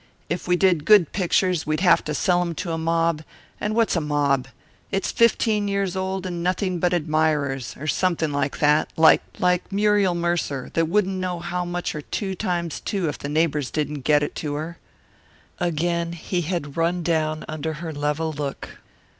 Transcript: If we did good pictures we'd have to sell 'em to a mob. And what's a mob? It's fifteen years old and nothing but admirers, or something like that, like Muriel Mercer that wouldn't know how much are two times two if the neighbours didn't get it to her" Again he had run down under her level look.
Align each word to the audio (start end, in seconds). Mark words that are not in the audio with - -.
If 0.29 0.47
we 0.47 0.55
did 0.55 0.85
good 0.85 1.11
pictures 1.11 1.67
we'd 1.67 1.81
have 1.81 2.03
to 2.05 2.15
sell 2.15 2.41
'em 2.41 2.55
to 2.55 2.71
a 2.71 2.77
mob. 2.79 3.21
And 3.59 3.75
what's 3.75 3.95
a 3.95 4.01
mob? 4.01 4.47
It's 4.89 5.11
fifteen 5.11 5.67
years 5.67 5.95
old 5.95 6.25
and 6.25 6.41
nothing 6.41 6.79
but 6.79 6.91
admirers, 6.91 7.75
or 7.79 7.85
something 7.85 8.31
like 8.31 8.57
that, 8.57 8.89
like 8.97 9.71
Muriel 9.71 10.15
Mercer 10.15 10.71
that 10.73 10.87
wouldn't 10.89 11.17
know 11.19 11.37
how 11.37 11.65
much 11.65 11.93
are 11.93 12.01
two 12.01 12.33
times 12.33 12.79
two 12.79 13.09
if 13.09 13.19
the 13.19 13.29
neighbours 13.29 13.69
didn't 13.69 14.01
get 14.01 14.23
it 14.23 14.33
to 14.37 14.55
her" 14.55 14.79
Again 15.69 16.13
he 16.13 16.41
had 16.41 16.77
run 16.77 17.03
down 17.03 17.45
under 17.47 17.73
her 17.73 17.93
level 17.93 18.33
look. 18.33 18.79